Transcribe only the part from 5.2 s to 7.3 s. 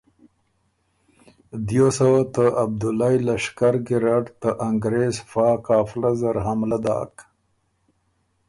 فا قافله زر حملۀ داک